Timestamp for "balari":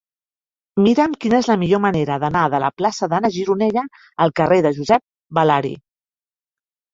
5.41-5.75